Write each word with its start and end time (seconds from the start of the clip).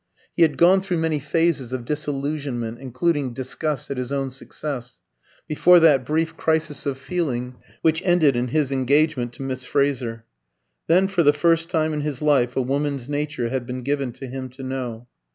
He 0.33 0.41
had 0.41 0.57
gone 0.57 0.81
through 0.81 0.97
many 0.97 1.19
phases 1.19 1.73
of 1.73 1.85
disillusionment 1.85 2.79
(including 2.79 3.35
disgust 3.35 3.91
at 3.91 3.97
his 3.97 4.11
own 4.11 4.31
success) 4.31 4.99
before 5.47 5.79
that 5.79 6.07
brief 6.07 6.35
crisis 6.35 6.87
of 6.87 6.97
feeling 6.97 7.57
which 7.83 8.01
ended 8.03 8.35
in 8.35 8.47
his 8.47 8.71
engagement 8.71 9.31
to 9.33 9.43
Miss 9.43 9.63
Fraser. 9.63 10.25
Then, 10.87 11.07
for 11.07 11.21
the 11.21 11.33
first 11.33 11.69
time 11.69 11.93
in 11.93 12.01
his 12.01 12.19
life, 12.19 12.55
a 12.55 12.63
woman's 12.63 13.07
nature 13.07 13.49
had 13.49 13.67
been 13.67 13.83
given 13.83 14.11
to 14.13 14.25
him 14.25 14.49
to 14.49 14.63
know. 14.63 15.07